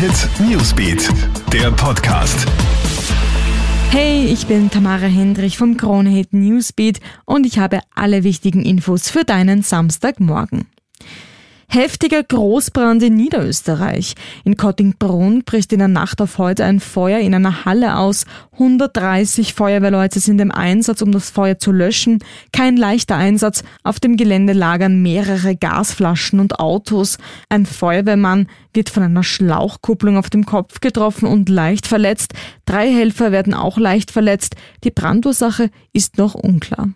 Hit 0.00 0.30
Newsbeat, 0.40 1.10
der 1.52 1.70
Podcast. 1.72 2.46
Hey, 3.90 4.24
ich 4.24 4.46
bin 4.46 4.70
Tamara 4.70 5.04
Hendrich 5.04 5.58
vom 5.58 5.76
Krone 5.76 6.08
Hit 6.08 6.32
Newsbeat 6.32 7.00
und 7.26 7.44
ich 7.44 7.58
habe 7.58 7.80
alle 7.94 8.24
wichtigen 8.24 8.64
Infos 8.64 9.10
für 9.10 9.24
deinen 9.24 9.60
Samstagmorgen. 9.60 10.68
Heftiger 11.72 12.24
Großbrand 12.24 13.00
in 13.04 13.14
Niederösterreich. 13.14 14.14
In 14.42 14.56
Kottingbrunn 14.56 15.44
bricht 15.44 15.72
in 15.72 15.78
der 15.78 15.86
Nacht 15.86 16.20
auf 16.20 16.38
heute 16.38 16.64
ein 16.64 16.80
Feuer 16.80 17.20
in 17.20 17.32
einer 17.32 17.64
Halle 17.64 17.96
aus. 17.96 18.24
130 18.54 19.54
Feuerwehrleute 19.54 20.18
sind 20.18 20.40
im 20.40 20.50
Einsatz, 20.50 21.00
um 21.00 21.12
das 21.12 21.30
Feuer 21.30 21.60
zu 21.60 21.70
löschen. 21.70 22.24
Kein 22.52 22.76
leichter 22.76 23.14
Einsatz. 23.14 23.62
Auf 23.84 24.00
dem 24.00 24.16
Gelände 24.16 24.52
lagern 24.52 25.00
mehrere 25.00 25.54
Gasflaschen 25.54 26.40
und 26.40 26.58
Autos. 26.58 27.18
Ein 27.48 27.66
Feuerwehrmann 27.66 28.48
wird 28.74 28.90
von 28.90 29.04
einer 29.04 29.22
Schlauchkupplung 29.22 30.16
auf 30.16 30.28
dem 30.28 30.46
Kopf 30.46 30.80
getroffen 30.80 31.28
und 31.28 31.48
leicht 31.48 31.86
verletzt. 31.86 32.32
Drei 32.66 32.92
Helfer 32.92 33.30
werden 33.30 33.54
auch 33.54 33.78
leicht 33.78 34.10
verletzt. 34.10 34.56
Die 34.82 34.90
Brandursache 34.90 35.70
ist 35.92 36.18
noch 36.18 36.34
unklar. 36.34 36.88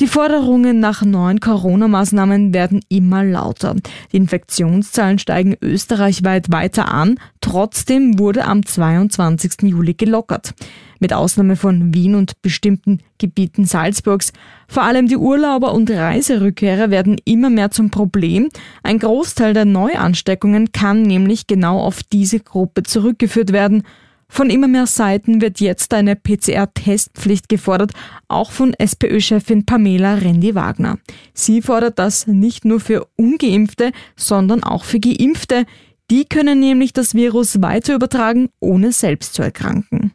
Die 0.00 0.08
Forderungen 0.08 0.80
nach 0.80 1.02
neuen 1.02 1.38
Corona-Maßnahmen 1.38 2.52
werden 2.52 2.80
immer 2.88 3.22
lauter. 3.22 3.76
Die 4.10 4.16
Infektionszahlen 4.16 5.20
steigen 5.20 5.56
österreichweit 5.62 6.50
weiter 6.50 6.92
an. 6.92 7.14
Trotzdem 7.40 8.18
wurde 8.18 8.44
am 8.44 8.66
22. 8.66 9.62
Juli 9.62 9.94
gelockert. 9.94 10.54
Mit 10.98 11.12
Ausnahme 11.12 11.54
von 11.54 11.94
Wien 11.94 12.16
und 12.16 12.42
bestimmten 12.42 12.98
Gebieten 13.18 13.66
Salzburgs. 13.66 14.32
Vor 14.66 14.82
allem 14.82 15.06
die 15.06 15.16
Urlauber 15.16 15.72
und 15.72 15.88
Reiserückkehrer 15.90 16.90
werden 16.90 17.16
immer 17.24 17.50
mehr 17.50 17.70
zum 17.70 17.90
Problem. 17.90 18.48
Ein 18.82 18.98
Großteil 18.98 19.54
der 19.54 19.64
Neuansteckungen 19.64 20.72
kann 20.72 21.02
nämlich 21.02 21.46
genau 21.46 21.78
auf 21.78 22.02
diese 22.02 22.40
Gruppe 22.40 22.82
zurückgeführt 22.82 23.52
werden. 23.52 23.84
Von 24.34 24.50
immer 24.50 24.66
mehr 24.66 24.88
Seiten 24.88 25.40
wird 25.40 25.60
jetzt 25.60 25.94
eine 25.94 26.16
PCR-Testpflicht 26.16 27.48
gefordert, 27.48 27.92
auch 28.26 28.50
von 28.50 28.74
SPÖ-Chefin 28.74 29.64
Pamela 29.64 30.14
Rendi-Wagner. 30.14 30.98
Sie 31.34 31.62
fordert 31.62 32.00
das 32.00 32.26
nicht 32.26 32.64
nur 32.64 32.80
für 32.80 33.06
ungeimpfte, 33.14 33.92
sondern 34.16 34.64
auch 34.64 34.82
für 34.82 34.98
geimpfte. 34.98 35.66
Die 36.10 36.24
können 36.24 36.58
nämlich 36.58 36.92
das 36.92 37.14
Virus 37.14 37.62
weiter 37.62 37.94
übertragen, 37.94 38.48
ohne 38.58 38.90
selbst 38.90 39.34
zu 39.34 39.42
erkranken. 39.42 40.10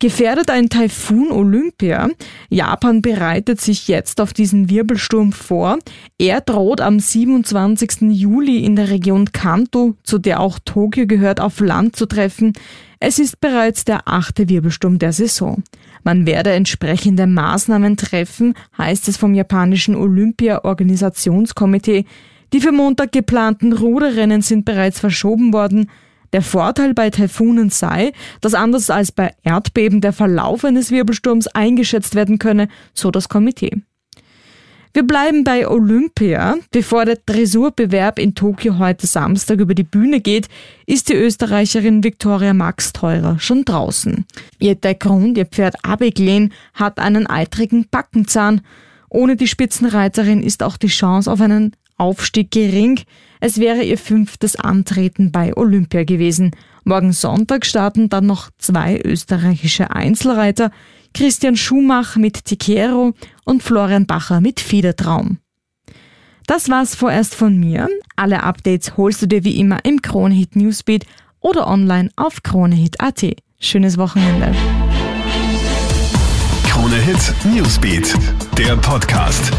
Gefährdet 0.00 0.48
ein 0.48 0.68
Taifun 0.68 1.32
Olympia? 1.32 2.08
Japan 2.50 3.02
bereitet 3.02 3.60
sich 3.60 3.88
jetzt 3.88 4.20
auf 4.20 4.32
diesen 4.32 4.70
Wirbelsturm 4.70 5.32
vor. 5.32 5.80
Er 6.18 6.40
droht 6.40 6.80
am 6.80 7.00
27. 7.00 8.02
Juli 8.02 8.64
in 8.64 8.76
der 8.76 8.90
Region 8.90 9.32
Kanto, 9.32 9.96
zu 10.04 10.18
der 10.18 10.38
auch 10.38 10.60
Tokio 10.64 11.08
gehört, 11.08 11.40
auf 11.40 11.58
Land 11.58 11.96
zu 11.96 12.06
treffen. 12.06 12.52
Es 13.00 13.18
ist 13.18 13.40
bereits 13.40 13.84
der 13.84 14.06
achte 14.06 14.48
Wirbelsturm 14.48 15.00
der 15.00 15.12
Saison. 15.12 15.64
Man 16.04 16.26
werde 16.26 16.52
entsprechende 16.52 17.26
Maßnahmen 17.26 17.96
treffen, 17.96 18.54
heißt 18.76 19.08
es 19.08 19.16
vom 19.16 19.34
japanischen 19.34 19.96
Olympia-Organisationskomitee. 19.96 22.04
Die 22.52 22.60
für 22.60 22.70
Montag 22.70 23.10
geplanten 23.10 23.72
Ruderrennen 23.72 24.42
sind 24.42 24.64
bereits 24.64 25.00
verschoben 25.00 25.52
worden. 25.52 25.90
Der 26.32 26.42
Vorteil 26.42 26.94
bei 26.94 27.10
Taifunen 27.10 27.70
sei, 27.70 28.12
dass 28.40 28.54
anders 28.54 28.90
als 28.90 29.12
bei 29.12 29.34
Erdbeben 29.42 30.00
der 30.00 30.12
Verlauf 30.12 30.64
eines 30.64 30.90
Wirbelsturms 30.90 31.46
eingeschätzt 31.48 32.14
werden 32.14 32.38
könne, 32.38 32.68
so 32.92 33.10
das 33.10 33.28
Komitee. 33.28 33.82
Wir 34.94 35.06
bleiben 35.06 35.44
bei 35.44 35.68
Olympia. 35.68 36.56
Bevor 36.70 37.04
der 37.04 37.18
Dressurbewerb 37.24 38.18
in 38.18 38.34
Tokio 38.34 38.78
heute 38.78 39.06
Samstag 39.06 39.60
über 39.60 39.74
die 39.74 39.84
Bühne 39.84 40.20
geht, 40.20 40.48
ist 40.86 41.08
die 41.08 41.14
Österreicherin 41.14 42.02
Viktoria 42.02 42.54
Max 42.54 42.92
Teurer 42.92 43.38
schon 43.38 43.64
draußen. 43.64 44.24
Ihr 44.58 44.74
Grund, 44.74 45.38
ihr 45.38 45.46
Pferd 45.46 45.76
Abeglen, 45.84 46.52
hat 46.74 46.98
einen 46.98 47.26
eitrigen 47.26 47.86
Backenzahn. 47.90 48.62
Ohne 49.10 49.36
die 49.36 49.46
Spitzenreiterin 49.46 50.42
ist 50.42 50.62
auch 50.62 50.76
die 50.76 50.88
Chance 50.88 51.30
auf 51.30 51.40
einen 51.40 51.76
Aufstieg 51.98 52.50
gering. 52.50 53.00
Es 53.40 53.58
wäre 53.58 53.82
ihr 53.82 53.98
fünftes 53.98 54.56
Antreten 54.56 55.30
bei 55.30 55.56
Olympia 55.56 56.04
gewesen. 56.04 56.52
Morgen 56.84 57.12
Sonntag 57.12 57.66
starten 57.66 58.08
dann 58.08 58.26
noch 58.26 58.50
zwei 58.58 59.00
österreichische 59.04 59.90
Einzelreiter, 59.90 60.70
Christian 61.14 61.56
Schumach 61.56 62.16
mit 62.16 62.44
Tikero 62.44 63.14
und 63.44 63.62
Florian 63.62 64.06
Bacher 64.06 64.40
mit 64.40 64.60
Fiedertraum. 64.60 65.38
Das 66.46 66.70
war's 66.70 66.94
vorerst 66.94 67.34
von 67.34 67.58
mir. 67.58 67.88
Alle 68.16 68.42
Updates 68.42 68.96
holst 68.96 69.20
du 69.20 69.26
dir 69.26 69.44
wie 69.44 69.58
immer 69.60 69.84
im 69.84 70.00
Kronehit 70.00 70.56
Newsbeat 70.56 71.04
oder 71.40 71.66
online 71.66 72.10
auf 72.16 72.42
kronehit.at. 72.42 73.36
Schönes 73.60 73.98
Wochenende. 73.98 74.54
Kronehit 76.64 77.34
Newsbeat, 77.44 78.14
der 78.56 78.76
Podcast. 78.76 79.52